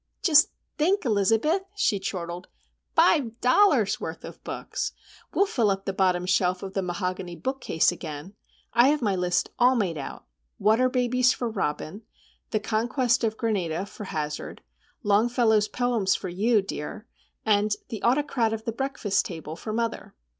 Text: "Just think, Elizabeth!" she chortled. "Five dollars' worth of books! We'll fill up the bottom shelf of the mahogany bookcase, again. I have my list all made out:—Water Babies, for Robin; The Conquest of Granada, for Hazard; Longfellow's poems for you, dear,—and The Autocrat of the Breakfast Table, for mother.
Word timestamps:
"Just 0.23 0.49
think, 0.79 1.05
Elizabeth!" 1.05 1.61
she 1.75 1.99
chortled. 1.99 2.47
"Five 2.95 3.39
dollars' 3.39 4.01
worth 4.01 4.25
of 4.25 4.43
books! 4.43 4.93
We'll 5.31 5.45
fill 5.45 5.69
up 5.69 5.85
the 5.85 5.93
bottom 5.93 6.25
shelf 6.25 6.63
of 6.63 6.73
the 6.73 6.81
mahogany 6.81 7.35
bookcase, 7.35 7.91
again. 7.91 8.33
I 8.73 8.87
have 8.87 9.03
my 9.03 9.15
list 9.15 9.51
all 9.59 9.75
made 9.75 9.99
out:—Water 9.99 10.89
Babies, 10.89 11.33
for 11.33 11.51
Robin; 11.51 12.01
The 12.49 12.59
Conquest 12.59 13.23
of 13.23 13.37
Granada, 13.37 13.85
for 13.85 14.05
Hazard; 14.05 14.63
Longfellow's 15.03 15.67
poems 15.67 16.15
for 16.15 16.29
you, 16.29 16.63
dear,—and 16.63 17.75
The 17.89 18.01
Autocrat 18.01 18.53
of 18.53 18.65
the 18.65 18.71
Breakfast 18.71 19.27
Table, 19.27 19.55
for 19.55 19.71
mother. 19.71 20.15